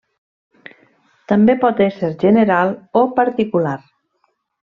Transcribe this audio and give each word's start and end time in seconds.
També 1.31 1.55
pot 1.65 1.83
ésser 1.89 2.09
general 2.25 2.73
o 3.01 3.05
particular. 3.21 3.77